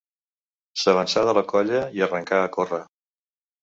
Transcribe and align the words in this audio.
S'avançà 0.85 1.25
de 1.29 1.37
la 1.41 1.45
colla 1.53 1.85
i 2.01 2.05
arrencà 2.09 2.43
a 2.43 2.53
córrer. 2.61 2.85